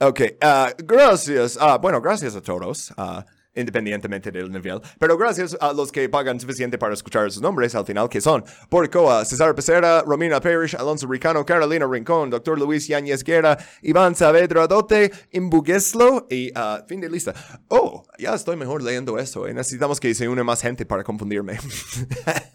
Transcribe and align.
Ok, 0.00 0.20
ah, 0.40 0.72
gracias. 0.78 1.58
Ah, 1.60 1.76
bueno, 1.78 2.00
gracias 2.00 2.34
a 2.34 2.40
todos. 2.40 2.92
ah, 2.96 3.24
independientemente 3.54 4.30
del 4.30 4.50
nivel. 4.50 4.80
Pero 4.98 5.18
gracias 5.18 5.56
a 5.60 5.72
los 5.72 5.90
que 5.90 6.08
pagan 6.08 6.38
suficiente 6.38 6.78
para 6.78 6.94
escuchar 6.94 7.30
sus 7.32 7.42
nombres 7.42 7.74
al 7.74 7.84
final, 7.84 8.08
que 8.08 8.20
son 8.20 8.44
Porcoa, 8.68 9.24
César 9.24 9.54
Becerra, 9.54 10.02
Romina 10.02 10.40
Parrish, 10.40 10.76
Alonso 10.76 11.06
Ricano, 11.08 11.44
Carolina 11.44 11.86
Rincón, 11.86 12.30
Dr. 12.30 12.58
Luis 12.58 12.86
Yáñez 12.86 13.24
Guerra, 13.24 13.58
Iván 13.82 14.14
Saavedra 14.14 14.68
Dote, 14.68 15.10
Imbugueslo 15.32 16.28
y 16.30 16.52
fin 16.86 17.00
de 17.00 17.10
lista. 17.10 17.34
Oh, 17.68 18.04
ya 18.18 18.34
estoy 18.34 18.56
mejor 18.56 18.82
leyendo 18.82 19.18
esto. 19.18 19.46
eh. 19.48 19.52
Necesitamos 19.52 19.98
que 19.98 20.14
se 20.14 20.28
une 20.28 20.44
más 20.44 20.62
gente 20.62 20.86
para 20.86 21.02
confundirme. 21.02 21.58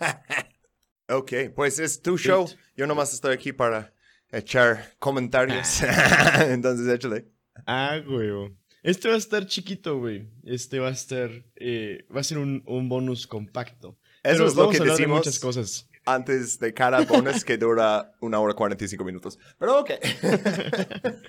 ok, 1.10 1.32
pues 1.54 1.78
es 1.80 2.02
tu 2.02 2.18
show. 2.18 2.48
Yo 2.76 2.88
nomás 2.88 3.14
estoy 3.14 3.34
aquí 3.34 3.52
para 3.52 3.94
echar 4.32 4.94
comentarios. 5.00 5.82
Entonces 6.40 6.88
échale. 6.88 7.35
Ah, 7.66 8.00
güey. 8.06 8.54
Este 8.84 9.08
va 9.10 9.16
a 9.16 9.18
estar 9.18 9.46
chiquito, 9.48 9.98
güey. 9.98 10.28
Este 10.44 10.80
va 10.80 10.90
a 10.90 10.92
estar. 10.92 11.32
eh, 11.56 12.06
va 12.16 12.20
a 12.20 12.24
ser 12.24 12.38
un, 12.38 12.64
un 12.68 12.88
bonus 12.90 13.26
compacto. 13.28 13.98
Eso 14.24 14.38
Pero 14.38 14.48
es 14.48 14.56
lo 14.56 14.62
vamos 14.62 14.72
que 14.72 14.78
a 14.78 14.82
hablar 14.82 14.98
de 14.98 15.02
decimos 15.02 15.18
muchas 15.20 15.40
cosas. 15.40 15.90
antes 16.06 16.60
de 16.60 16.74
cada 16.74 17.02
bonus 17.02 17.44
que 17.44 17.58
dura 17.58 18.12
una 18.22 18.40
hora 18.40 18.54
45 18.54 19.04
minutos. 19.04 19.40
Pero 19.60 19.80
ok. 19.80 19.92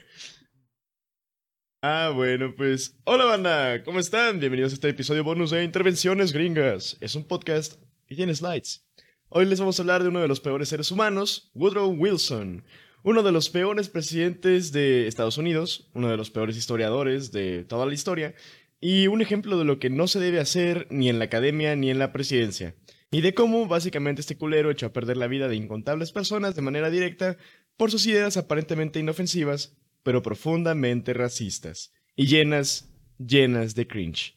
Ah, 1.82 2.10
bueno, 2.12 2.52
pues. 2.56 2.96
Hola, 3.04 3.26
banda. 3.26 3.84
¿Cómo 3.84 4.00
están? 4.00 4.40
Bienvenidos 4.40 4.72
a 4.72 4.74
este 4.74 4.88
episodio 4.88 5.22
bonus 5.22 5.50
de 5.50 5.62
Intervenciones 5.62 6.32
Gringas. 6.32 6.96
Es 7.00 7.14
un 7.14 7.24
podcast 7.28 7.74
y 8.08 8.16
tiene 8.16 8.34
slides. 8.34 8.84
Hoy 9.28 9.44
les 9.44 9.60
vamos 9.60 9.78
a 9.78 9.82
hablar 9.82 10.02
de 10.02 10.08
uno 10.08 10.20
de 10.20 10.26
los 10.26 10.40
peores 10.40 10.68
seres 10.68 10.90
humanos, 10.90 11.50
Woodrow 11.54 11.88
Wilson. 11.90 12.64
Uno 13.06 13.22
de 13.22 13.30
los 13.30 13.50
peores 13.50 13.88
presidentes 13.88 14.72
de 14.72 15.06
Estados 15.06 15.38
Unidos, 15.38 15.88
uno 15.94 16.10
de 16.10 16.16
los 16.16 16.32
peores 16.32 16.56
historiadores 16.56 17.30
de 17.30 17.62
toda 17.62 17.86
la 17.86 17.94
historia, 17.94 18.34
y 18.80 19.06
un 19.06 19.22
ejemplo 19.22 19.56
de 19.56 19.64
lo 19.64 19.78
que 19.78 19.90
no 19.90 20.08
se 20.08 20.18
debe 20.18 20.40
hacer 20.40 20.88
ni 20.90 21.08
en 21.08 21.20
la 21.20 21.26
academia 21.26 21.76
ni 21.76 21.88
en 21.88 22.00
la 22.00 22.12
presidencia. 22.12 22.74
Y 23.12 23.20
de 23.20 23.32
cómo 23.32 23.68
básicamente 23.68 24.22
este 24.22 24.36
culero 24.36 24.72
echó 24.72 24.86
a 24.86 24.92
perder 24.92 25.18
la 25.18 25.28
vida 25.28 25.46
de 25.46 25.54
incontables 25.54 26.10
personas 26.10 26.56
de 26.56 26.62
manera 26.62 26.90
directa 26.90 27.36
por 27.76 27.92
sus 27.92 28.04
ideas 28.06 28.36
aparentemente 28.36 28.98
inofensivas, 28.98 29.76
pero 30.02 30.20
profundamente 30.20 31.14
racistas, 31.14 31.92
y 32.16 32.26
llenas, 32.26 32.92
llenas 33.24 33.76
de 33.76 33.86
cringe. 33.86 34.36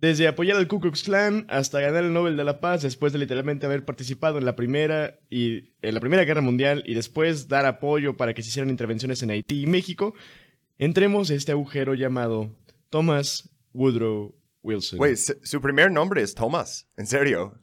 Desde 0.00 0.26
apoyar 0.28 0.56
al 0.56 0.66
Ku 0.66 0.80
Klux 0.80 1.02
Klan 1.02 1.44
hasta 1.50 1.80
ganar 1.80 2.04
el 2.04 2.12
Nobel 2.14 2.36
de 2.36 2.44
la 2.44 2.60
Paz 2.60 2.82
después 2.82 3.12
de 3.12 3.18
literalmente 3.18 3.66
haber 3.66 3.84
participado 3.84 4.38
en 4.38 4.46
la 4.46 4.56
primera 4.56 5.18
y 5.28 5.74
en 5.82 5.94
la 5.94 6.00
Primera 6.00 6.24
Guerra 6.24 6.40
Mundial 6.40 6.82
y 6.86 6.94
después 6.94 7.48
dar 7.48 7.66
apoyo 7.66 8.16
para 8.16 8.32
que 8.32 8.42
se 8.42 8.48
hicieran 8.48 8.70
intervenciones 8.70 9.22
en 9.22 9.30
Haití 9.30 9.62
y 9.62 9.66
México, 9.66 10.14
entremos 10.78 11.30
a 11.30 11.34
este 11.34 11.52
agujero 11.52 11.92
llamado 11.92 12.56
Thomas 12.88 13.50
Woodrow 13.74 14.34
Wilson. 14.62 14.98
Güey, 14.98 15.16
su, 15.16 15.60
primer 15.60 15.90
nombre 15.90 16.22
es 16.22 16.34
Thomas. 16.34 16.88
En 16.96 17.06
serio. 17.06 17.58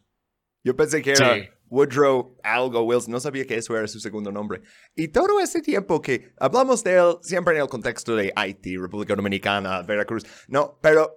Yo 0.64 0.76
pensé 0.76 1.02
que 1.02 1.12
era 1.12 1.36
Sí. 1.36 1.50
Woodrow 1.70 2.38
algo 2.44 2.82
Wilson. 2.84 3.12
No 3.12 3.20
sabía 3.20 3.46
que 3.46 3.56
eso 3.56 3.76
era 3.76 3.88
su 3.88 4.00
segundo 4.00 4.32
nombre. 4.32 4.62
Y 4.96 5.10
todo 5.10 5.40
ese 5.40 5.62
tiempo 5.62 6.02
que 6.02 6.34
hablamos 6.40 6.84
de 6.84 6.96
él, 6.96 7.18
siempre 7.22 7.56
en 7.56 7.62
el 7.62 7.68
contexto 7.68 8.16
de 8.16 8.32
Haití, 8.36 8.78
República 8.78 9.16
Dominicana, 9.16 9.82
Veracruz. 9.82 10.24
No, 10.48 10.78
pero 10.82 11.17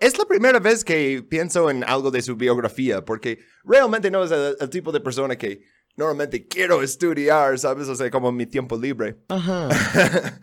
es 0.00 0.18
la 0.18 0.24
primera 0.24 0.58
vez 0.58 0.84
que 0.84 1.22
pienso 1.28 1.70
en 1.70 1.84
algo 1.84 2.10
de 2.10 2.22
su 2.22 2.36
biografía, 2.36 3.04
porque 3.04 3.40
realmente 3.64 4.10
no 4.10 4.24
es 4.24 4.30
el, 4.30 4.56
el 4.58 4.70
tipo 4.70 4.92
de 4.92 5.00
persona 5.00 5.36
que 5.36 5.62
normalmente 5.96 6.46
quiero 6.46 6.82
estudiar, 6.82 7.58
¿sabes? 7.58 7.88
O 7.88 7.94
sea, 7.96 8.10
como 8.10 8.30
mi 8.32 8.46
tiempo 8.46 8.78
libre. 8.78 9.16
Ajá. 9.28 9.68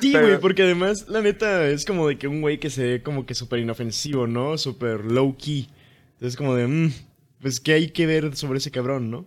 Sí, 0.00 0.12
Pero- 0.12 0.28
güey, 0.28 0.40
porque 0.40 0.62
además, 0.62 1.06
la 1.08 1.20
neta, 1.22 1.66
es 1.68 1.84
como 1.84 2.06
de 2.08 2.16
que 2.18 2.28
un 2.28 2.40
güey 2.40 2.60
que 2.60 2.70
se 2.70 2.84
ve 2.84 3.02
como 3.02 3.26
que 3.26 3.34
súper 3.34 3.58
inofensivo, 3.58 4.26
¿no? 4.28 4.56
Súper 4.56 5.04
low 5.04 5.36
key. 5.36 5.68
Entonces, 6.14 6.36
como 6.36 6.54
de, 6.54 6.66
mm, 6.68 6.92
pues, 7.40 7.58
¿qué 7.58 7.72
hay 7.72 7.90
que 7.90 8.06
ver 8.06 8.36
sobre 8.36 8.58
ese 8.58 8.70
cabrón, 8.70 9.10
no? 9.10 9.26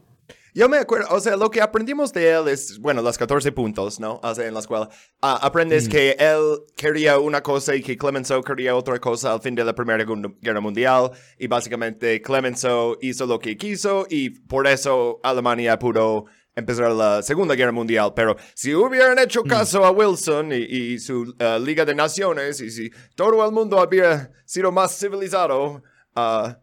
Yo 0.53 0.67
me 0.67 0.77
acuerdo, 0.77 1.07
o 1.11 1.19
sea, 1.19 1.35
lo 1.37 1.49
que 1.49 1.61
aprendimos 1.61 2.11
de 2.13 2.29
él 2.29 2.47
es, 2.49 2.77
bueno, 2.79 3.01
los 3.01 3.17
14 3.17 3.51
puntos, 3.51 3.99
¿no? 3.99 4.19
O 4.21 4.35
sea, 4.35 4.45
en 4.47 4.53
la 4.53 4.59
escuela. 4.59 4.89
Ah, 5.21 5.39
aprendes 5.41 5.87
que 5.87 6.15
él 6.19 6.59
quería 6.75 7.19
una 7.19 7.41
cosa 7.41 7.75
y 7.75 7.81
que 7.81 7.97
Clemenceau 7.97 8.43
quería 8.43 8.75
otra 8.75 8.99
cosa 8.99 9.31
al 9.33 9.41
fin 9.41 9.55
de 9.55 9.63
la 9.63 9.73
Primera 9.73 10.03
Gu- 10.05 10.35
Guerra 10.41 10.59
Mundial. 10.59 11.11
Y 11.39 11.47
básicamente 11.47 12.21
Clemenceau 12.21 12.97
hizo 13.01 13.25
lo 13.25 13.39
que 13.39 13.55
quiso 13.57 14.05
y 14.09 14.29
por 14.31 14.67
eso 14.67 15.19
Alemania 15.23 15.79
pudo 15.79 16.25
empezar 16.53 16.91
la 16.91 17.21
Segunda 17.21 17.55
Guerra 17.55 17.71
Mundial. 17.71 18.11
Pero 18.13 18.35
si 18.53 18.73
hubieran 18.75 19.17
hecho 19.19 19.43
caso 19.43 19.85
a 19.85 19.91
Wilson 19.91 20.51
y, 20.51 20.55
y 20.57 20.99
su 20.99 21.33
ah, 21.39 21.57
Liga 21.61 21.85
de 21.85 21.95
Naciones 21.95 22.59
y 22.59 22.69
si 22.71 22.91
todo 23.15 23.45
el 23.45 23.51
mundo 23.53 23.81
hubiera 23.81 24.31
sido 24.45 24.71
más 24.71 24.97
civilizado, 24.99 25.81
ah, 26.15 26.57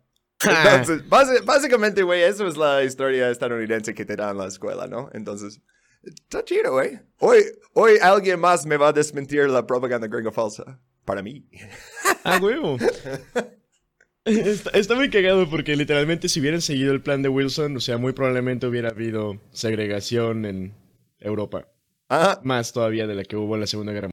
entonces, 0.44 1.02
básicamente, 1.44 2.02
güey, 2.02 2.22
eso 2.22 2.46
es 2.46 2.56
la 2.56 2.84
historia 2.84 3.30
estadounidense 3.30 3.94
que 3.94 4.04
te 4.04 4.16
dan 4.16 4.30
en 4.30 4.38
la 4.38 4.46
escuela, 4.46 4.86
¿no? 4.86 5.10
Entonces, 5.12 5.60
está 6.02 6.44
chido, 6.44 6.72
güey. 6.72 7.00
Hoy, 7.18 7.44
hoy 7.74 7.98
alguien 8.00 8.40
más 8.40 8.66
me 8.66 8.76
va 8.76 8.88
a 8.88 8.92
desmentir 8.92 9.48
la 9.48 9.66
propaganda 9.66 10.06
gringa 10.06 10.32
falsa. 10.32 10.80
Para 11.04 11.22
mí. 11.22 11.48
Ah, 12.24 12.38
huevo. 12.40 12.76
Está, 14.24 14.70
está 14.70 14.94
muy 14.94 15.08
cagado 15.08 15.48
porque 15.48 15.74
literalmente 15.74 16.28
si 16.28 16.40
hubieran 16.40 16.60
seguido 16.60 16.92
el 16.92 17.00
plan 17.00 17.22
de 17.22 17.30
Wilson, 17.30 17.78
o 17.78 17.80
sea, 17.80 17.96
muy 17.96 18.12
probablemente 18.12 18.66
hubiera 18.66 18.90
habido 18.90 19.40
segregación 19.52 20.44
en 20.44 20.74
Europa. 21.18 21.66
Ajá. 22.08 22.38
Más 22.44 22.74
todavía 22.74 23.06
de 23.06 23.14
la 23.14 23.24
que 23.24 23.36
hubo 23.36 23.54
en 23.54 23.60
la 23.62 23.66
Segunda 23.66 23.92
Guerra 23.92 24.10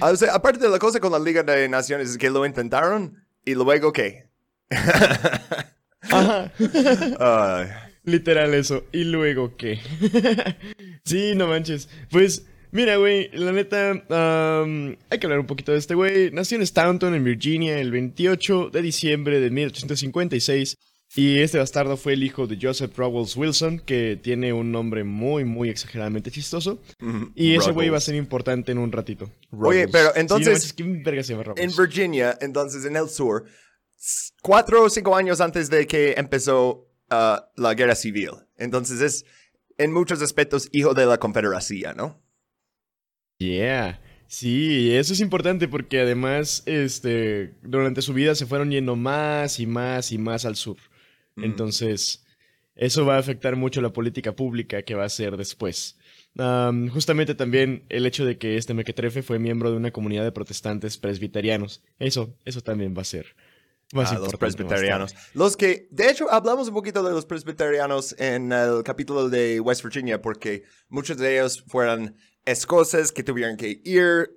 O 0.00 0.16
sea, 0.16 0.34
aparte 0.34 0.60
de 0.60 0.70
la 0.70 0.78
cosa 0.78 1.00
con 1.00 1.12
la 1.12 1.18
Liga 1.18 1.42
de 1.42 1.68
Naciones 1.68 2.08
es 2.08 2.16
que 2.16 2.30
lo 2.30 2.46
intentaron 2.46 3.26
y 3.44 3.54
luego, 3.54 3.92
¿qué? 3.92 4.26
Ajá. 6.10 6.52
Literal 8.04 8.52
eso. 8.54 8.84
¿Y 8.92 9.04
luego 9.04 9.56
qué? 9.56 9.78
sí, 11.04 11.32
no 11.34 11.48
manches. 11.48 11.88
Pues, 12.10 12.46
mira, 12.70 12.96
güey, 12.96 13.30
la 13.32 13.52
neta, 13.52 13.90
am, 14.10 14.96
hay 15.08 15.18
que 15.18 15.26
hablar 15.26 15.40
un 15.40 15.46
poquito 15.46 15.72
de 15.72 15.78
este 15.78 15.94
güey. 15.94 16.30
Nació 16.30 16.58
en 16.58 16.66
Staunton, 16.66 17.14
en 17.14 17.24
Virginia, 17.24 17.78
el 17.78 17.90
28 17.90 18.70
de 18.70 18.82
diciembre 18.82 19.40
de 19.40 19.50
1856. 19.50 20.76
Y 21.16 21.38
este 21.40 21.58
bastardo 21.58 21.96
fue 21.96 22.14
el 22.14 22.24
hijo 22.24 22.46
de 22.48 22.58
Joseph 22.60 22.96
Rowells 22.98 23.36
Wilson, 23.36 23.78
que 23.78 24.18
tiene 24.20 24.52
un 24.52 24.72
nombre 24.72 25.04
muy, 25.04 25.44
muy 25.44 25.68
exageradamente 25.70 26.30
chistoso. 26.32 26.80
Y 27.36 27.54
ese 27.54 27.70
güey 27.70 27.88
va 27.88 27.96
a 27.96 28.00
Ruggles. 28.00 28.04
ser 28.04 28.14
importante 28.16 28.72
en 28.72 28.78
un 28.78 28.90
ratito. 28.90 29.30
Oye, 29.52 29.84
Ruggles. 29.86 29.88
pero 29.92 30.08
Sí, 30.08 30.12
no 30.16 30.20
entonces- 30.20 30.52
manches, 30.54 30.72
¿Quién 30.72 31.02
verga 31.04 31.22
se 31.22 31.32
llama 31.34 31.42
En 31.56 31.70
Ruggles? 31.70 31.76
Virginia, 31.76 32.36
entonces 32.40 32.84
en 32.84 32.96
el 32.96 33.08
sur, 33.08 33.44
cuatro 34.42 34.82
o 34.82 34.90
cinco 34.90 35.14
años 35.14 35.40
antes 35.40 35.70
de 35.70 35.86
que 35.86 36.14
empezó 36.16 36.90
ah, 37.10 37.48
la 37.56 37.74
guerra 37.74 37.94
civil. 37.94 38.30
Entonces 38.56 39.00
es, 39.00 39.24
en 39.78 39.92
muchos 39.92 40.20
aspectos, 40.20 40.68
hijo 40.72 40.94
de 40.94 41.06
la 41.06 41.18
confederacia, 41.18 41.92
¿no? 41.94 42.20
Yeah. 43.38 44.00
Sí, 44.26 44.94
eso 44.96 45.12
es 45.12 45.20
importante 45.20 45.68
porque 45.68 46.00
además, 46.00 46.62
este, 46.66 47.54
durante 47.62 48.02
su 48.02 48.14
vida 48.14 48.34
se 48.34 48.46
fueron 48.46 48.70
yendo 48.70 48.96
más 48.96 49.60
y 49.60 49.66
más 49.66 50.10
y 50.12 50.18
más 50.18 50.44
al 50.44 50.56
sur. 50.56 50.76
Mm. 51.36 51.44
Entonces, 51.44 52.24
eso 52.76 53.06
va 53.06 53.16
a 53.16 53.20
afectar 53.20 53.56
mucho 53.56 53.80
la 53.80 53.92
política 53.92 54.34
pública 54.34 54.82
que 54.82 54.94
va 54.94 55.04
a 55.04 55.06
hacer 55.06 55.36
después. 55.36 55.96
Am, 56.36 56.88
justamente 56.88 57.34
también 57.34 57.84
el 57.88 58.06
hecho 58.06 58.24
de 58.24 58.38
que 58.38 58.56
este 58.56 58.74
mequetrefe 58.74 59.22
fue 59.22 59.38
miembro 59.38 59.70
de 59.70 59.76
una 59.76 59.92
comunidad 59.92 60.24
de 60.24 60.32
protestantes 60.32 60.98
presbiterianos. 60.98 61.82
Eso, 61.98 62.34
eso 62.44 62.60
también 62.60 62.94
va 62.96 63.02
a 63.02 63.04
ser 63.04 63.36
más 63.92 64.12
Ah, 64.12 64.18
los 64.18 64.34
presbiterianos. 64.34 65.14
Los 65.34 65.56
que, 65.56 65.86
de 65.90 66.10
hecho, 66.10 66.30
hablamos 66.30 66.68
un 66.68 66.74
poquito 66.74 67.02
de 67.02 67.12
los 67.12 67.26
presbiterianos 67.26 68.14
en 68.18 68.52
el 68.52 68.82
capítulo 68.82 69.28
de 69.28 69.60
West 69.60 69.84
Virginia, 69.84 70.20
porque 70.20 70.64
muchos 70.88 71.16
de 71.18 71.38
ellos 71.38 71.62
fueron 71.68 72.16
escoceses 72.44 73.12
que 73.12 73.22
tuvieron 73.22 73.56
que 73.56 73.80
ir 73.84 74.30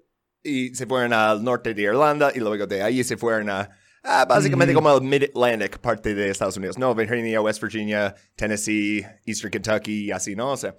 y 0.43 0.75
se 0.75 0.85
fueron 0.85 1.13
al 1.13 1.43
norte 1.43 1.73
de 1.73 1.81
Irlanda 1.81 2.31
y 2.33 2.39
luego 2.39 2.67
de 2.67 2.83
ahí 2.83 3.03
se 3.03 3.17
fueron 3.17 3.49
a, 3.49 3.69
ah, 4.07 4.25
básicamente 4.25 4.73
como 4.73 4.91
el 4.95 5.01
Mid-Atlantic, 5.01 5.79
parte 5.79 6.15
de 6.15 6.29
Estados 6.29 6.57
Unidos, 6.57 6.77
¿no? 6.77 6.95
Virginia, 6.95 7.41
West 7.41 7.61
Virginia, 7.61 8.15
Tennessee, 8.35 9.05
Eastern 9.25 9.51
Kentucky 9.51 10.05
y 10.05 10.11
así, 10.11 10.35
¿no? 10.35 10.51
O 10.51 10.57
sea, 10.57 10.75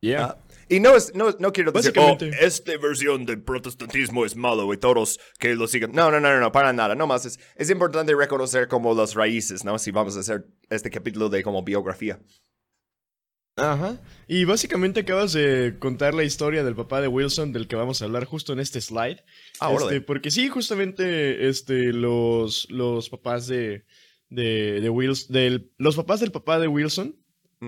Yeah. 0.00 0.24
Ah, 0.24 0.38
y 0.68 0.80
no, 0.80 0.96
es, 0.96 1.14
no, 1.14 1.30
no 1.38 1.52
quiero 1.52 1.72
decir, 1.72 1.92
oh, 1.96 2.18
esta 2.40 2.76
versión 2.76 3.24
del 3.24 3.42
protestantismo 3.42 4.24
es 4.24 4.34
malo 4.34 4.72
y 4.72 4.76
todos 4.76 5.18
que 5.38 5.54
lo 5.54 5.68
sigan. 5.68 5.92
No, 5.92 6.10
no, 6.10 6.20
no, 6.20 6.32
no, 6.32 6.40
no, 6.40 6.52
para 6.52 6.72
nada. 6.72 6.94
No 6.94 7.06
más, 7.06 7.24
es, 7.24 7.38
es 7.54 7.70
importante 7.70 8.14
reconocer 8.14 8.68
como 8.68 8.92
las 8.94 9.14
raíces, 9.14 9.64
¿no? 9.64 9.78
Si 9.78 9.92
vamos 9.92 10.16
a 10.16 10.20
hacer 10.20 10.46
este 10.68 10.90
capítulo 10.90 11.28
de 11.28 11.42
como 11.42 11.62
biografía. 11.62 12.18
Ajá. 13.56 13.98
Y 14.28 14.44
básicamente 14.44 15.00
acabas 15.00 15.32
de 15.32 15.76
contar 15.78 16.14
la 16.14 16.24
historia 16.24 16.62
del 16.62 16.74
papá 16.74 17.00
de 17.00 17.08
Wilson, 17.08 17.52
del 17.52 17.66
que 17.66 17.76
vamos 17.76 18.02
a 18.02 18.04
hablar 18.04 18.24
justo 18.26 18.52
en 18.52 18.60
este 18.60 18.80
slide. 18.80 19.22
Ah, 19.60 19.72
Este, 19.72 20.00
porque 20.02 20.30
sí, 20.30 20.48
justamente, 20.48 21.48
este, 21.48 21.92
los, 21.92 22.68
los 22.70 23.08
papás 23.08 23.46
de, 23.46 23.84
de, 24.28 24.80
de 24.80 24.90
Wilson, 24.90 25.32
del, 25.32 25.70
los 25.78 25.96
papás 25.96 26.20
del 26.20 26.32
papá 26.32 26.58
de 26.58 26.68
Wilson, 26.68 27.16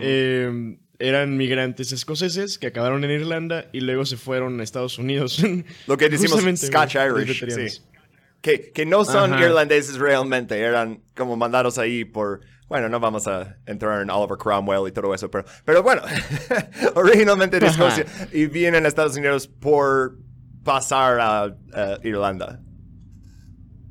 eh, 0.00 0.76
eran 0.98 1.36
migrantes 1.38 1.92
escoceses 1.92 2.58
que 2.58 2.66
acabaron 2.66 3.02
en 3.04 3.10
Irlanda 3.10 3.70
y 3.72 3.80
luego 3.80 4.04
se 4.04 4.18
fueron 4.18 4.60
a 4.60 4.64
Estados 4.64 4.98
Unidos. 4.98 5.42
Lo 5.86 5.96
que 5.96 6.10
decimos 6.10 6.42
Scotch 6.56 6.96
Irish. 6.96 7.46
Sí. 7.48 7.82
Que, 8.42 8.72
que 8.72 8.84
no 8.84 9.04
son 9.04 9.32
Ajá. 9.32 9.42
irlandeses 9.46 9.96
realmente, 9.96 10.58
eran 10.60 11.02
como 11.16 11.36
mandados 11.36 11.78
ahí 11.78 12.04
por... 12.04 12.40
Bueno, 12.68 12.88
no 12.88 13.00
vamos 13.00 13.26
a 13.26 13.56
entrar 13.66 14.02
en 14.02 14.10
Oliver 14.10 14.36
Cromwell 14.36 14.88
y 14.88 14.92
todo 14.92 15.14
eso, 15.14 15.30
pero, 15.30 15.44
pero 15.64 15.82
bueno, 15.82 16.02
originalmente 16.94 17.58
de. 17.58 17.66
Escocia 17.66 18.04
y 18.32 18.46
vienen 18.46 18.84
a 18.84 18.88
Estados 18.88 19.16
Unidos 19.16 19.46
por 19.46 20.18
pasar 20.64 21.20
a, 21.20 21.44
a 21.44 21.98
Irlanda. 22.02 22.60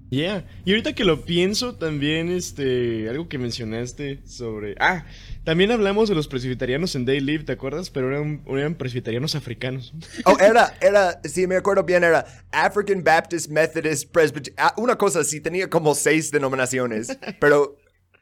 Yeah. 0.09 0.45
Y 0.63 0.71
ahorita 0.71 0.93
que 0.93 1.03
lo 1.03 1.25
pienso, 1.25 1.75
también, 1.75 2.29
este, 2.29 3.09
algo 3.09 3.27
que 3.27 3.37
mencionaste 3.37 4.21
sobre... 4.25 4.75
Ah, 4.79 5.05
también 5.43 5.71
hablamos 5.71 6.07
de 6.07 6.15
los 6.15 6.27
presbiterianos 6.27 6.95
en 6.95 7.05
Day 7.05 7.19
Live, 7.19 7.43
¿te 7.43 7.53
acuerdas? 7.53 7.89
Pero 7.89 8.09
eran, 8.09 8.41
eran 8.47 8.75
presbiterianos 8.75 9.35
africanos. 9.35 9.93
Oh, 10.25 10.37
era, 10.39 10.77
era, 10.81 11.19
si 11.23 11.45
me 11.45 11.57
acuerdo 11.57 11.83
bien, 11.83 12.03
era 12.03 12.25
African 12.51 13.03
Baptist 13.03 13.49
Methodist 13.49 14.09
Presbyterian. 14.11 14.71
Una 14.77 14.97
cosa 14.97 15.19
así, 15.19 15.41
tenía 15.41 15.69
como 15.69 15.93
seis 15.93 16.31
denominaciones, 16.31 17.17
pero 17.39 17.77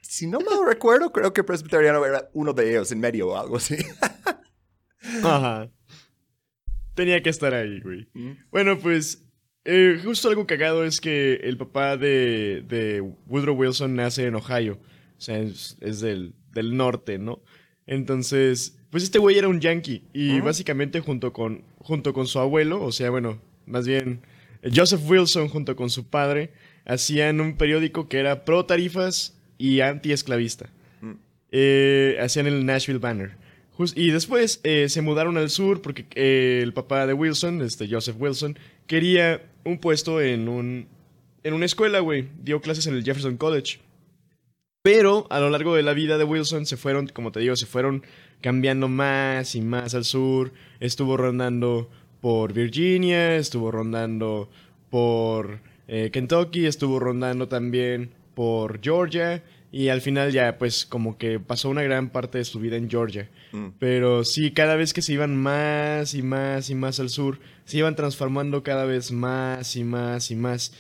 si 0.08 0.28
no 0.28 0.40
mal 0.40 0.66
recuerdo, 0.68 1.12
creo 1.12 1.34
que 1.34 1.44
Presbiteriano 1.44 2.06
era 2.06 2.30
uno 2.34 2.54
de 2.54 2.70
ellos 2.70 2.92
en 2.92 3.00
medio 3.00 3.30
o 3.30 3.38
algo 3.38 3.58
así. 3.58 3.76
Ajá. 5.24 5.70
Tenía 6.94 7.22
que 7.22 7.30
estar 7.30 7.54
ahí, 7.54 7.80
güey. 7.82 8.08
Mm. 8.14 8.32
Bueno, 8.52 8.80
pues 8.80 9.26
eh, 9.66 10.00
justo 10.04 10.30
algo 10.30 10.48
cagado 10.48 10.86
es 10.86 11.02
que 11.02 11.36
el 11.44 11.58
papá 11.58 11.98
de, 11.98 12.64
de 12.68 13.02
Woodrow 13.02 13.56
Wilson 13.56 13.96
nace 13.96 14.26
en 14.26 14.36
Ohio. 14.36 14.80
O 15.18 15.22
sea, 15.22 15.40
es, 15.40 15.78
es 15.82 16.00
del, 16.00 16.36
del 16.54 16.78
norte, 16.78 17.18
¿no? 17.18 17.42
Entonces, 17.88 18.78
pues 18.90 19.04
este 19.04 19.20
güey 19.20 19.38
era 19.38 19.48
un 19.48 19.60
yankee. 19.60 20.04
Y 20.14 20.38
Ujú. 20.38 20.46
básicamente 20.46 21.02
junto 21.02 21.34
con, 21.34 21.64
junto 21.80 22.14
con 22.14 22.28
su 22.28 22.40
abuelo, 22.40 22.82
o 22.82 22.92
sea, 22.92 23.10
bueno, 23.10 23.42
más 23.66 23.88
bien 23.88 24.22
eh, 24.62 24.72
Joseph 24.74 25.02
Wilson 25.06 25.50
junto 25.50 25.76
con 25.76 25.90
su 25.90 26.08
padre, 26.10 26.54
hacían 26.86 27.42
un 27.42 27.58
periódico 27.58 28.08
que 28.08 28.20
era 28.20 28.46
pro 28.46 28.66
tarifas 28.66 29.36
y 29.58 29.82
anti-esclavista. 29.82 30.70
Mm. 31.02 31.12
Eh, 31.52 32.18
hacían 32.22 32.48
el 32.48 32.66
Nashville 32.66 33.00
Banner. 33.00 33.32
Y 33.96 34.12
después 34.12 34.62
eh, 34.64 34.88
se 34.88 35.02
mudaron 35.02 35.38
al 35.38 35.50
sur 35.50 35.82
porque 35.82 36.06
eh, 36.16 36.62
el 36.64 36.74
papá 36.74 37.06
de 37.06 37.14
Wilson, 37.14 37.62
este 37.62 37.90
Joseph 37.90 38.16
Wilson, 38.18 38.58
quería 38.88 39.42
un 39.66 39.80
puesto 39.80 40.22
en 40.22 40.48
un 40.48 40.88
en 41.44 41.54
una 41.54 41.66
escuela, 41.66 42.00
güey. 42.00 42.30
Dio 42.42 42.62
clases 42.62 42.88
en 42.88 42.96
el 42.96 43.04
Jefferson 43.04 43.38
College. 43.38 43.80
Pero 44.82 45.28
a 45.30 45.40
lo 45.40 45.50
largo 45.50 45.76
de 45.76 45.84
la 45.84 45.94
vida 45.94 46.18
de 46.18 46.24
Wilson 46.24 46.66
se 46.66 46.78
fueron, 46.78 47.08
como 47.08 47.32
te 47.32 47.40
digo, 47.40 47.56
se 47.56 47.66
fueron 47.66 48.04
cambiando 48.42 48.88
más 48.88 49.56
y 49.56 49.62
más 49.62 49.94
al 49.94 50.06
sur. 50.06 50.54
Estuvo 50.80 51.18
rondando 51.18 51.90
por 52.22 52.54
Virginia, 52.54 53.36
estuvo 53.36 53.72
rondando 53.72 54.50
por 54.90 55.60
eh, 55.88 56.10
Kentucky, 56.12 56.66
estuvo 56.66 57.00
rondando 57.00 57.48
también 57.48 58.12
por 58.36 58.82
Georgia. 58.82 59.44
Y 59.72 59.90
al 59.90 60.00
final 60.00 60.32
ya, 60.32 60.58
pues 60.58 60.86
como 60.86 61.18
que 61.18 61.40
pasó 61.40 61.70
una 61.70 61.84
gran 61.84 62.10
parte 62.10 62.38
de 62.38 62.46
su 62.46 62.60
vida 62.60 62.78
en 62.78 62.90
Georgia. 62.90 63.30
Mm. 63.52 63.70
Pero 63.80 64.24
sí, 64.24 64.52
cada 64.52 64.76
vez 64.76 64.94
que 64.94 65.02
se 65.02 65.14
iban 65.14 65.36
más 65.36 66.14
y 66.14 66.22
más 66.22 66.70
y 66.70 66.76
más 66.76 67.00
al 67.00 67.10
sur, 67.10 67.40
se 67.66 67.80
iban 67.80 67.96
transformando 67.96 68.64
cada 68.64 68.86
vez 68.86 69.12
más 69.12 69.76
y 69.76 69.84
más 69.84 70.32
y 70.32 70.36
más. 70.36 70.72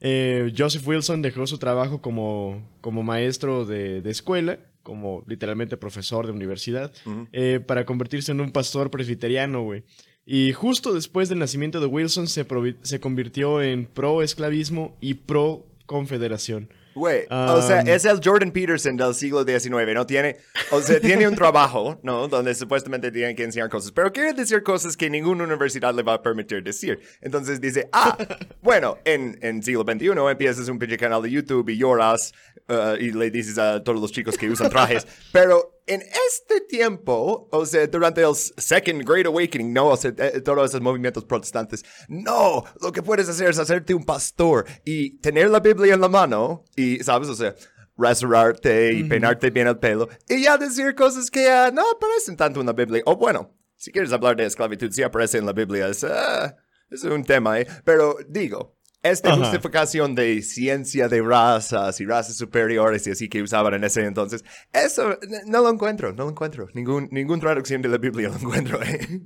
Eh, 0.00 0.52
Joseph 0.56 0.86
Wilson 0.86 1.22
dejó 1.22 1.46
su 1.46 1.56
trabajo 1.56 2.02
como, 2.02 2.68
como 2.82 3.02
maestro 3.02 3.64
de, 3.64 4.02
de 4.02 4.10
escuela, 4.10 4.58
como 4.82 5.24
literalmente 5.26 5.78
profesor 5.78 6.26
de 6.26 6.32
universidad, 6.32 6.92
eh, 7.32 7.60
para 7.66 7.86
convertirse 7.86 8.30
en 8.30 8.40
un 8.42 8.52
pastor 8.52 8.90
presbiteriano, 8.90 9.62
güey. 9.62 9.82
Y 10.26 10.52
justo 10.52 10.94
después 10.94 11.28
del 11.28 11.38
nacimiento 11.38 11.80
de 11.80 11.86
Wilson 11.86 12.28
se, 12.28 12.46
se 12.82 13.00
convirtió 13.00 13.62
en 13.62 13.86
pro 13.86 14.22
esclavismo 14.22 14.96
y 15.00 15.14
pro 15.14 15.66
confederación. 15.86 16.68
Güey, 16.94 17.26
o 17.28 17.60
sea, 17.62 17.80
Um, 17.80 17.88
es 17.88 18.04
el 18.04 18.20
Jordan 18.22 18.52
Peterson 18.52 18.96
del 18.96 19.14
siglo 19.14 19.44
XIX, 19.44 19.94
¿no? 19.94 20.06
Tiene, 20.06 20.36
o 20.70 20.80
sea, 20.80 21.00
tiene 21.00 21.26
un 21.26 21.34
trabajo, 21.34 21.98
¿no? 22.02 22.28
Donde 22.28 22.54
supuestamente 22.54 23.10
tiene 23.10 23.34
que 23.34 23.42
enseñar 23.42 23.68
cosas, 23.68 23.90
pero 23.90 24.12
quiere 24.12 24.32
decir 24.32 24.62
cosas 24.62 24.96
que 24.96 25.10
ninguna 25.10 25.44
universidad 25.44 25.92
le 25.94 26.02
va 26.02 26.14
a 26.14 26.22
permitir 26.22 26.62
decir. 26.62 27.00
Entonces 27.20 27.60
dice, 27.60 27.88
ah, 27.92 28.16
bueno, 28.62 28.98
en, 29.04 29.38
en 29.42 29.62
siglo 29.62 29.82
XXI 29.82 30.10
empiezas 30.30 30.68
un 30.68 30.78
pinche 30.78 30.96
canal 30.96 31.22
de 31.22 31.30
YouTube 31.30 31.68
y 31.68 31.78
lloras 31.78 32.32
uh, 32.68 32.96
y 32.98 33.12
le 33.12 33.30
dices 33.30 33.58
a 33.58 33.82
todos 33.82 34.00
los 34.00 34.12
chicos 34.12 34.36
que 34.36 34.48
usan 34.50 34.70
trajes, 34.70 35.06
pero 35.32 35.80
en 35.86 36.02
este 36.02 36.62
tiempo, 36.62 37.48
o 37.50 37.66
sea, 37.66 37.86
durante 37.86 38.22
el 38.22 38.34
Second 38.34 39.06
Great 39.06 39.26
Awakening, 39.26 39.72
no, 39.72 39.88
o 39.88 39.96
sea, 39.96 40.12
eh, 40.16 40.40
todos 40.40 40.70
esos 40.70 40.80
movimientos 40.80 41.24
protestantes, 41.24 41.84
no, 42.08 42.64
lo 42.80 42.92
que 42.92 43.02
puedes 43.02 43.28
hacer 43.28 43.50
es 43.50 43.58
hacerte 43.58 43.94
un 43.94 44.04
pastor 44.04 44.64
y 44.84 45.18
tener 45.18 45.50
la 45.50 45.60
Biblia 45.60 45.94
en 45.94 46.00
la 46.00 46.08
mano 46.08 46.64
y, 46.74 46.98
¿sabes? 47.00 47.28
O 47.28 47.34
sea, 47.34 47.54
rasurarte 47.96 48.92
y 48.92 49.04
peinarte 49.04 49.50
bien 49.50 49.68
el 49.68 49.78
pelo 49.78 50.08
y 50.28 50.42
ya 50.42 50.58
decir 50.58 50.94
cosas 50.94 51.30
que 51.30 51.48
ah, 51.48 51.70
no 51.72 51.82
aparecen 51.92 52.36
tanto 52.36 52.60
en 52.60 52.66
la 52.66 52.72
Biblia. 52.72 53.02
O 53.06 53.16
bueno, 53.16 53.54
si 53.76 53.92
quieres 53.92 54.12
hablar 54.12 54.36
de 54.36 54.46
esclavitud, 54.46 54.90
sí 54.90 55.02
aparece 55.02 55.38
en 55.38 55.46
la 55.46 55.52
Biblia, 55.52 55.88
es, 55.88 56.04
ah, 56.04 56.56
es 56.90 57.04
un 57.04 57.24
tema, 57.24 57.60
¿eh? 57.60 57.66
Pero 57.84 58.16
digo, 58.28 58.76
esta 59.04 59.34
Ajá. 59.34 59.38
justificación 59.38 60.14
de 60.14 60.40
ciencia 60.40 61.08
de 61.08 61.20
razas 61.20 62.00
y 62.00 62.06
razas 62.06 62.36
superiores 62.36 63.06
y 63.06 63.10
así 63.10 63.28
que 63.28 63.42
usaban 63.42 63.74
en 63.74 63.84
ese 63.84 64.04
entonces, 64.04 64.42
eso 64.72 65.18
no 65.46 65.62
lo 65.62 65.68
encuentro, 65.68 66.12
no 66.14 66.24
lo 66.24 66.30
encuentro. 66.30 66.68
Ningún, 66.72 67.08
ningún 67.12 67.38
traducción 67.38 67.82
de 67.82 67.90
la 67.90 67.98
Biblia 67.98 68.30
lo 68.30 68.36
encuentro. 68.36 68.82
¿eh? 68.82 69.20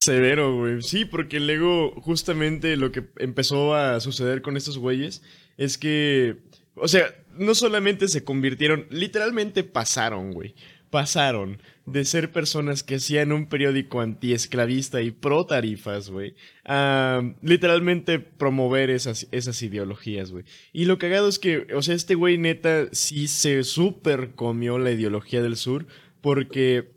Severo, 0.00 0.56
güey. 0.56 0.82
Sí, 0.82 1.04
porque 1.04 1.40
luego 1.40 2.00
justamente 2.00 2.76
lo 2.76 2.92
que 2.92 3.10
empezó 3.18 3.74
a 3.74 3.98
suceder 3.98 4.40
con 4.40 4.56
estos 4.56 4.78
güeyes 4.78 5.22
es 5.56 5.76
que, 5.76 6.44
o 6.76 6.86
sea, 6.86 7.06
no 7.36 7.56
solamente 7.56 8.06
se 8.06 8.22
convirtieron, 8.22 8.86
literalmente 8.90 9.64
pasaron, 9.64 10.30
güey. 10.30 10.54
Pasaron 10.94 11.60
de 11.86 12.04
ser 12.04 12.30
personas 12.30 12.84
que 12.84 12.94
hacían 12.94 13.32
un 13.32 13.46
periódico 13.46 14.00
antiesclavista 14.00 15.02
y 15.02 15.10
pro 15.10 15.44
tarifas, 15.44 16.08
güey, 16.08 16.36
a 16.64 17.34
literalmente 17.42 18.20
promover 18.20 18.90
esas, 18.90 19.26
esas 19.32 19.60
ideologías, 19.60 20.30
güey. 20.30 20.44
Y 20.72 20.84
lo 20.84 20.96
cagado 20.98 21.26
es 21.28 21.40
que, 21.40 21.66
o 21.74 21.82
sea, 21.82 21.96
este 21.96 22.14
güey 22.14 22.38
neta 22.38 22.86
sí 22.92 23.26
se 23.26 23.64
super 23.64 24.36
comió 24.36 24.78
la 24.78 24.92
ideología 24.92 25.42
del 25.42 25.56
sur 25.56 25.88
porque 26.20 26.92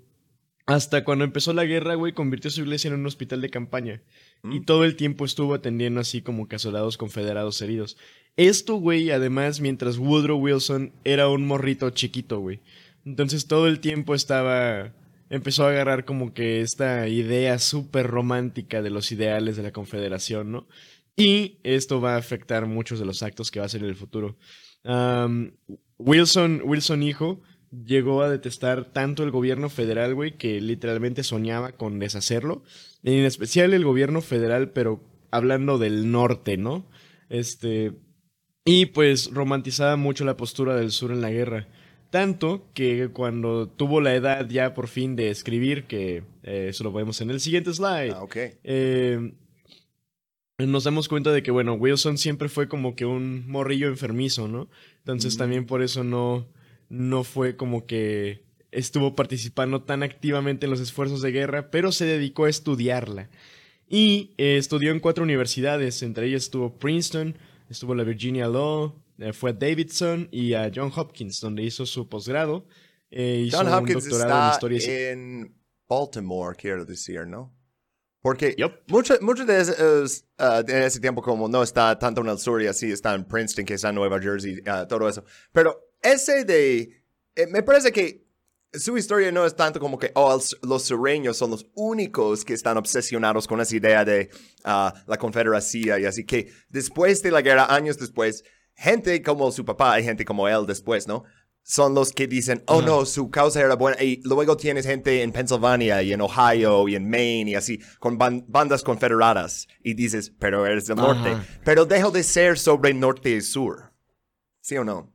hasta 0.68 1.04
cuando 1.04 1.26
empezó 1.26 1.52
la 1.54 1.66
guerra, 1.66 1.96
güey, 1.96 2.14
convirtió 2.14 2.52
su 2.52 2.62
iglesia 2.62 2.90
en 2.90 3.00
un 3.00 3.06
hospital 3.08 3.42
de 3.42 3.50
campaña. 3.50 4.04
Y 4.44 4.60
Mm. 4.60 4.66
todo 4.66 4.84
el 4.84 4.96
tiempo 4.96 5.26
estuvo 5.26 5.56
atendiendo 5.56 6.02
así 6.02 6.22
como 6.22 6.48
soldados 6.58 6.98
confederados 6.98 7.60
heridos. 7.64 7.98
Esto, 8.36 8.76
güey, 8.76 9.10
además, 9.10 9.60
mientras 9.60 9.98
Woodrow 9.98 10.38
Wilson 10.38 10.94
era 11.04 11.30
un 11.30 11.48
morrito 11.48 11.90
chiquito, 11.90 12.40
güey. 12.40 12.60
Entonces 13.08 13.48
todo 13.48 13.68
el 13.68 13.80
tiempo 13.80 14.14
estaba... 14.14 14.94
Empezó 15.30 15.66
a 15.66 15.70
agarrar 15.70 16.06
como 16.06 16.34
que 16.34 16.62
esta 16.62 17.08
idea 17.08 17.58
súper 17.58 18.08
romántica 18.08 18.82
de 18.82 18.90
los 18.90 19.12
ideales 19.12 19.56
de 19.56 19.64
la 19.64 19.72
confederación, 19.72 20.52
¿no? 20.52 20.68
Y 21.16 21.60
esto 21.64 22.00
va 22.00 22.16
a 22.16 22.18
afectar 22.18 22.66
muchos 22.66 23.00
de 23.00 23.06
los 23.06 23.24
actos 23.24 23.50
que 23.50 23.60
va 23.60 23.64
a 23.64 23.68
hacer 23.68 23.82
en 23.82 23.90
el 23.90 23.96
futuro. 23.96 24.38
Wilson, 25.98 26.62
Wilson 26.64 27.04
hijo, 27.04 27.42
llegó 27.72 28.22
a 28.24 28.30
detestar 28.30 28.92
tanto 28.92 29.24
el 29.24 29.32
gobierno 29.32 29.70
federal, 29.70 30.14
güey, 30.14 30.38
que 30.38 30.62
literalmente 30.62 31.24
soñaba 31.24 31.72
con 31.74 32.00
deshacerlo. 32.00 32.64
En 33.04 33.26
especial 33.26 33.74
el 33.74 33.84
gobierno 33.84 34.22
federal, 34.22 34.72
pero 34.72 35.04
hablando 35.32 35.78
del 35.78 36.12
norte, 36.12 36.58
¿no? 36.58 36.90
Este. 37.30 37.94
Y 38.64 38.88
pues 38.88 39.32
romantizaba 39.34 39.96
mucho 39.96 40.24
la 40.24 40.38
postura 40.38 40.76
del 40.76 40.92
sur 40.92 41.12
en 41.12 41.22
la 41.22 41.32
guerra. 41.32 41.68
Tanto 42.10 42.66
que 42.74 43.10
cuando 43.10 43.68
tuvo 43.68 44.00
la 44.02 44.16
edad 44.16 44.48
ya 44.50 44.74
por 44.74 44.88
fin 44.88 45.16
de 45.16 45.30
escribir, 45.30 45.84
que 45.86 46.24
eh, 46.44 46.68
eso 46.70 46.84
lo 46.86 46.92
vemos 46.94 47.20
en 47.22 47.30
el 47.32 47.40
siguiente 47.42 47.74
slide, 47.74 48.12
Ah, 48.14 48.24
ok. 48.24 48.36
eh, 48.64 49.34
nos 50.60 50.86
damos 50.86 51.08
cuenta 51.08 51.32
de 51.32 51.44
que, 51.44 51.52
bueno, 51.52 51.74
Wilson 51.74 52.18
siempre 52.18 52.50
fue 52.50 52.68
como 52.68 52.96
que 52.96 53.06
un 53.06 53.48
morrillo 53.48 53.88
enfermizo, 53.88 54.48
¿no? 54.48 54.70
Entonces 55.00 55.36
Mm. 55.36 55.38
también 55.38 55.66
por 55.66 55.84
eso 55.84 56.04
no, 56.04 56.48
no 56.90 57.24
fue 57.24 57.56
como 57.56 57.86
que 57.86 58.42
estuvo 58.72 59.16
participando 59.16 59.82
tan 59.84 60.02
activamente 60.02 60.66
en 60.66 60.72
los 60.72 60.80
esfuerzos 60.80 61.22
de 61.22 61.32
guerra, 61.32 61.70
pero 61.72 61.92
se 61.92 62.06
dedicó 62.06 62.46
a 62.46 62.50
estudiarla. 62.50 63.30
Y 63.90 64.32
eh, 64.38 64.58
estudió 64.58 64.92
en 64.92 65.00
cuatro 65.00 65.24
universidades, 65.24 66.02
entre 66.04 66.28
ellas 66.28 66.44
estuvo 66.44 66.74
Princeton, 66.78 67.38
estuvo 67.70 67.94
la 67.96 68.04
Virginia 68.04 68.48
Law, 68.48 68.96
fue 69.34 69.52
a 69.52 69.54
Davidson 69.54 70.30
y 70.32 70.54
a 70.54 70.72
John 70.74 70.92
Hopkins, 70.96 71.40
donde 71.42 71.64
hizo 71.64 71.86
su 71.86 72.08
posgrado. 72.08 72.68
eh, 73.10 73.44
hizo 73.48 73.58
John 73.58 73.68
un 73.68 73.74
Hopkins 73.74 74.06
en 74.06 74.12
está 74.12 74.52
historia. 74.54 75.12
en 75.12 75.56
Baltimore, 75.88 76.56
quiero 76.56 76.86
decir, 76.86 77.26
¿no? 77.26 77.54
Porque 78.22 78.56
Yup. 78.58 78.74
mucho, 78.88 79.16
mucho 79.22 79.46
de, 79.46 79.62
esos, 79.62 80.26
ah, 80.38 80.62
de 80.62 80.86
ese 80.86 81.00
tiempo 81.00 81.22
como 81.22 81.48
no 81.48 81.64
está 81.64 81.98
tanto 81.98 82.22
en 82.22 82.28
el 82.28 82.38
sur 82.38 82.62
y 82.62 82.68
así 82.68 82.92
está 82.92 83.14
en 83.14 83.24
Princeton, 83.26 83.64
que 83.66 83.76
está 83.76 83.90
en 83.90 83.96
Nueva 83.96 84.20
Jersey, 84.20 84.62
ah, 84.66 84.86
todo 84.88 85.08
eso. 85.08 85.24
Pero 85.54 85.92
ese 86.02 86.44
de... 86.44 87.04
eh, 87.36 87.48
me 87.48 87.64
parece 87.64 87.92
que 87.92 88.28
su 88.74 88.98
historia 88.98 89.32
no 89.32 89.46
es 89.46 89.56
tanto 89.56 89.80
como 89.80 89.98
que 89.98 90.12
oh, 90.16 90.40
los 90.64 90.84
sureños 90.84 91.38
son 91.38 91.52
los 91.52 91.68
únicos 91.74 92.44
que 92.44 92.54
están 92.54 92.76
obsesionados 92.78 93.48
con 93.48 93.62
esa 93.62 93.76
idea 93.76 94.04
de 94.04 94.30
ah, 94.66 94.94
la 95.08 95.18
confederación 95.18 96.02
y 96.02 96.06
así 96.06 96.26
que 96.26 96.52
después 96.70 97.24
de 97.24 97.32
la 97.32 97.42
guerra, 97.42 97.74
años 97.74 97.98
después, 97.98 98.44
gente 98.78 99.22
como 99.22 99.52
su 99.52 99.66
papá 99.66 100.00
y 100.00 100.04
gente 100.04 100.24
como 100.24 100.48
él 100.48 100.66
después, 100.66 101.08
¿no? 101.08 101.24
Son 101.64 101.94
los 101.94 102.14
que 102.14 102.28
dicen, 102.28 102.64
oh 102.68 102.82
no, 102.82 103.06
su 103.06 103.30
causa 103.30 103.60
era 103.60 103.76
buena. 103.76 104.02
Y 104.02 104.22
luego 104.24 104.56
tienes 104.56 104.86
gente 104.86 105.22
en 105.22 105.34
Pennsylvania 105.34 106.02
y 106.02 106.14
en 106.14 106.22
Ohio 106.22 106.88
y 106.88 106.96
en 106.96 107.10
Maine 107.10 107.52
y 107.52 107.56
así, 107.56 107.82
con 108.00 108.18
bandas 108.18 108.84
confederadas. 108.84 109.68
Y 109.84 109.94
dices, 109.94 110.32
pero 110.40 110.66
eres 110.66 110.88
del 110.88 110.96
norte. 110.96 111.36
Pero 111.66 111.86
dejo 111.86 112.12
de 112.12 112.24
ser 112.24 112.58
sobre 112.58 112.94
norte 112.94 113.32
y 113.32 113.42
sur. 113.42 113.92
¿Sí 114.62 114.78
o 114.78 114.86
no? 114.86 115.14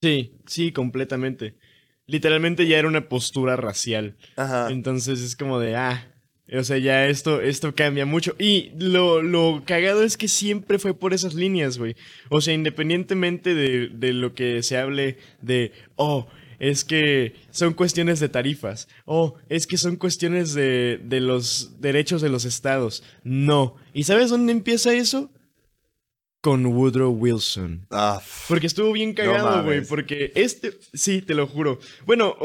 Sí, 0.00 0.38
sí, 0.46 0.70
completamente. 0.70 1.56
Literalmente 2.06 2.68
ya 2.68 2.78
era 2.78 2.86
una 2.86 3.08
postura 3.08 3.56
racial. 3.56 4.16
Ajá. 4.36 4.70
Entonces 4.70 5.20
es 5.20 5.34
como 5.34 5.58
de, 5.58 5.74
ah, 5.74 6.15
o 6.52 6.62
sea, 6.62 6.78
ya 6.78 7.06
esto, 7.06 7.40
esto 7.40 7.74
cambia 7.74 8.06
mucho. 8.06 8.36
Y 8.38 8.70
lo, 8.78 9.22
lo 9.22 9.62
cagado 9.66 10.02
es 10.02 10.16
que 10.16 10.28
siempre 10.28 10.78
fue 10.78 10.94
por 10.94 11.12
esas 11.12 11.34
líneas, 11.34 11.78
güey. 11.78 11.96
O 12.28 12.40
sea, 12.40 12.54
independientemente 12.54 13.54
de, 13.54 13.88
de 13.88 14.12
lo 14.12 14.34
que 14.34 14.62
se 14.62 14.76
hable 14.76 15.18
de, 15.42 15.72
oh, 15.96 16.28
es 16.58 16.84
que 16.84 17.34
son 17.50 17.74
cuestiones 17.74 18.20
de 18.20 18.28
tarifas. 18.28 18.88
Oh, 19.04 19.34
es 19.48 19.66
que 19.66 19.76
son 19.76 19.96
cuestiones 19.96 20.54
de, 20.54 21.00
de 21.02 21.20
los 21.20 21.80
derechos 21.80 22.22
de 22.22 22.28
los 22.28 22.44
estados. 22.44 23.02
No. 23.24 23.76
¿Y 23.92 24.04
sabes 24.04 24.30
dónde 24.30 24.52
empieza 24.52 24.94
eso? 24.94 25.30
Con 26.46 26.64
Woodrow 26.64 27.10
Wilson. 27.10 27.88
Ah, 27.90 28.22
porque 28.46 28.68
estuvo 28.68 28.92
bien 28.92 29.14
cagado, 29.14 29.64
güey. 29.64 29.84
porque 29.84 30.30
este, 30.36 30.70
sí, 30.94 31.20
te 31.20 31.34
lo 31.34 31.48
juro. 31.48 31.80
Bueno, 32.04 32.36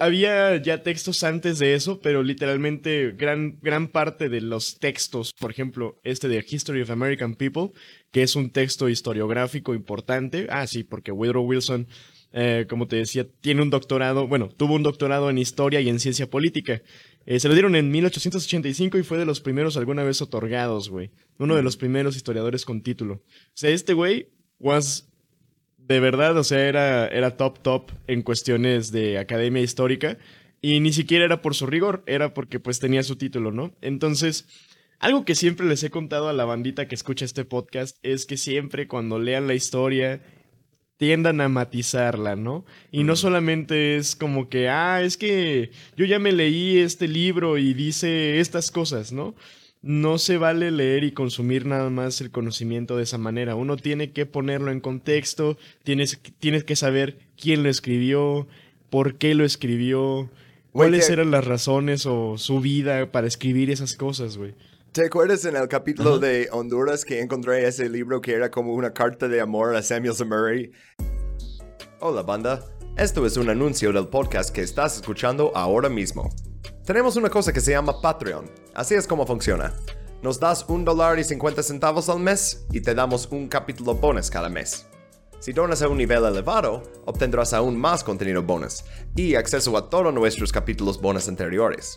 había 0.00 0.56
ya 0.62 0.82
textos 0.82 1.22
antes 1.24 1.58
de 1.58 1.74
eso, 1.74 2.00
pero 2.00 2.22
literalmente 2.22 3.12
gran, 3.18 3.58
gran 3.60 3.88
parte 3.88 4.30
de 4.30 4.40
los 4.40 4.78
textos, 4.78 5.34
por 5.38 5.50
ejemplo, 5.50 6.00
este 6.04 6.28
de 6.28 6.42
History 6.48 6.80
of 6.80 6.88
American 6.88 7.34
People, 7.34 7.72
que 8.10 8.22
es 8.22 8.34
un 8.34 8.48
texto 8.48 8.88
historiográfico 8.88 9.74
importante. 9.74 10.46
Ah, 10.48 10.66
sí, 10.66 10.82
porque 10.82 11.12
Woodrow 11.12 11.44
Wilson, 11.44 11.86
eh, 12.32 12.64
como 12.66 12.88
te 12.88 12.96
decía, 12.96 13.26
tiene 13.42 13.60
un 13.60 13.68
doctorado, 13.68 14.26
bueno, 14.26 14.48
tuvo 14.48 14.72
un 14.72 14.82
doctorado 14.82 15.28
en 15.28 15.36
historia 15.36 15.82
y 15.82 15.90
en 15.90 16.00
ciencia 16.00 16.30
política. 16.30 16.80
Eh, 17.26 17.38
se 17.38 17.48
lo 17.48 17.54
dieron 17.54 17.76
en 17.76 17.90
1885 17.90 18.98
y 18.98 19.02
fue 19.02 19.18
de 19.18 19.26
los 19.26 19.40
primeros 19.40 19.76
alguna 19.76 20.02
vez 20.02 20.22
otorgados, 20.22 20.88
güey. 20.88 21.10
Uno 21.38 21.54
de 21.54 21.62
los 21.62 21.76
primeros 21.76 22.16
historiadores 22.16 22.64
con 22.64 22.82
título. 22.82 23.14
O 23.14 23.22
sea, 23.54 23.70
este 23.70 23.92
güey 23.92 24.28
was 24.58 25.10
de 25.76 25.98
verdad, 26.00 26.36
o 26.36 26.44
sea, 26.44 26.68
era, 26.68 27.08
era 27.08 27.36
top 27.36 27.58
top 27.60 27.90
en 28.06 28.22
cuestiones 28.22 28.92
de 28.92 29.18
academia 29.18 29.62
histórica. 29.62 30.18
Y 30.62 30.80
ni 30.80 30.92
siquiera 30.92 31.24
era 31.24 31.42
por 31.42 31.54
su 31.54 31.66
rigor, 31.66 32.02
era 32.06 32.34
porque 32.34 32.60
pues 32.60 32.78
tenía 32.78 33.02
su 33.02 33.16
título, 33.16 33.50
¿no? 33.50 33.74
Entonces, 33.80 34.46
algo 34.98 35.24
que 35.24 35.34
siempre 35.34 35.66
les 35.66 35.82
he 35.82 35.90
contado 35.90 36.28
a 36.28 36.32
la 36.34 36.44
bandita 36.44 36.86
que 36.86 36.94
escucha 36.94 37.24
este 37.24 37.44
podcast 37.44 37.98
es 38.02 38.26
que 38.26 38.36
siempre 38.36 38.86
cuando 38.86 39.18
lean 39.18 39.46
la 39.46 39.54
historia 39.54 40.22
tiendan 41.00 41.40
a 41.40 41.48
matizarla, 41.48 42.36
¿no? 42.36 42.66
Y 42.92 43.04
no 43.04 43.16
solamente 43.16 43.96
es 43.96 44.14
como 44.14 44.50
que, 44.50 44.68
ah, 44.68 45.00
es 45.00 45.16
que 45.16 45.70
yo 45.96 46.04
ya 46.04 46.18
me 46.18 46.30
leí 46.30 46.76
este 46.76 47.08
libro 47.08 47.56
y 47.56 47.72
dice 47.72 48.38
estas 48.38 48.70
cosas, 48.70 49.10
¿no? 49.10 49.34
No 49.80 50.18
se 50.18 50.36
vale 50.36 50.70
leer 50.70 51.04
y 51.04 51.12
consumir 51.12 51.64
nada 51.64 51.88
más 51.88 52.20
el 52.20 52.30
conocimiento 52.30 52.98
de 52.98 53.04
esa 53.04 53.16
manera. 53.16 53.54
Uno 53.54 53.78
tiene 53.78 54.10
que 54.10 54.26
ponerlo 54.26 54.70
en 54.72 54.80
contexto, 54.80 55.56
tienes, 55.84 56.20
tienes 56.38 56.64
que 56.64 56.76
saber 56.76 57.16
quién 57.34 57.62
lo 57.62 57.70
escribió, 57.70 58.46
por 58.90 59.14
qué 59.16 59.34
lo 59.34 59.46
escribió, 59.46 60.28
cuáles 60.70 61.08
eran 61.08 61.30
las 61.30 61.46
razones 61.46 62.04
o 62.04 62.36
su 62.36 62.60
vida 62.60 63.10
para 63.10 63.26
escribir 63.26 63.70
esas 63.70 63.94
cosas, 63.94 64.36
güey. 64.36 64.52
¿Te 64.92 65.06
acuerdas 65.06 65.44
en 65.44 65.54
el 65.54 65.68
capítulo 65.68 66.18
de 66.18 66.48
Honduras 66.50 67.04
que 67.04 67.20
encontré 67.20 67.64
ese 67.64 67.88
libro 67.88 68.20
que 68.20 68.34
era 68.34 68.50
como 68.50 68.74
una 68.74 68.92
carta 68.92 69.28
de 69.28 69.40
amor 69.40 69.76
a 69.76 69.82
Samuel 69.82 70.16
Murray? 70.26 70.72
Hola 72.00 72.22
banda, 72.22 72.64
esto 72.96 73.24
es 73.24 73.36
un 73.36 73.48
anuncio 73.50 73.92
del 73.92 74.08
podcast 74.08 74.50
que 74.50 74.62
estás 74.62 74.96
escuchando 74.96 75.52
ahora 75.54 75.88
mismo. 75.88 76.28
Tenemos 76.84 77.14
una 77.14 77.30
cosa 77.30 77.52
que 77.52 77.60
se 77.60 77.70
llama 77.70 78.00
Patreon, 78.02 78.50
así 78.74 78.96
es 78.96 79.06
como 79.06 79.24
funciona. 79.28 79.72
Nos 80.22 80.40
das 80.40 80.64
un 80.66 80.84
dólar 80.84 81.20
y 81.20 81.24
50 81.24 81.62
centavos 81.62 82.08
al 82.08 82.18
mes 82.18 82.66
y 82.72 82.80
te 82.80 82.92
damos 82.92 83.28
un 83.30 83.46
capítulo 83.46 83.94
bonus 83.94 84.28
cada 84.28 84.48
mes. 84.48 84.86
Si 85.38 85.52
donas 85.52 85.82
a 85.82 85.88
un 85.88 85.98
nivel 85.98 86.24
elevado, 86.24 86.82
obtendrás 87.06 87.52
aún 87.52 87.78
más 87.78 88.02
contenido 88.02 88.42
bonus 88.42 88.82
y 89.14 89.36
acceso 89.36 89.76
a 89.76 89.88
todos 89.88 90.12
nuestros 90.12 90.50
capítulos 90.50 91.00
bonus 91.00 91.28
anteriores. 91.28 91.96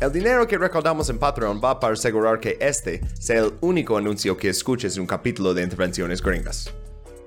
El 0.00 0.10
dinero 0.12 0.46
que 0.48 0.56
recaudamos 0.56 1.10
en 1.10 1.18
Patreon 1.18 1.60
va 1.62 1.78
para 1.78 1.92
asegurar 1.92 2.40
que 2.40 2.56
este 2.58 3.02
sea 3.18 3.40
el 3.40 3.52
único 3.60 3.98
anuncio 3.98 4.34
que 4.34 4.48
escuches 4.48 4.96
en 4.96 5.02
un 5.02 5.06
capítulo 5.06 5.52
de 5.52 5.62
Intervenciones 5.62 6.22
Gringas. 6.22 6.72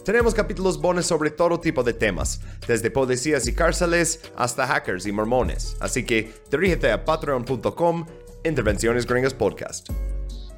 Tenemos 0.03 0.33
capítulos 0.33 0.81
bonus 0.81 1.05
sobre 1.05 1.29
todo 1.29 1.59
tipo 1.59 1.83
de 1.83 1.93
temas, 1.93 2.41
desde 2.67 2.89
policías 2.89 3.45
y 3.47 3.53
cárceles 3.53 4.21
hasta 4.35 4.65
hackers 4.65 5.05
y 5.05 5.11
mormones, 5.11 5.77
así 5.81 6.03
que 6.03 6.33
dirígete 6.49 6.91
a 6.91 7.05
patreon.com 7.05 8.07
Intervenciones 8.43 9.05
Gringas 9.05 9.35
Podcast. 9.35 9.91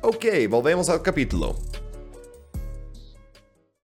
Ok, 0.02 0.26
volvemos 0.50 0.88
al 0.88 1.02
capítulo. 1.02 1.58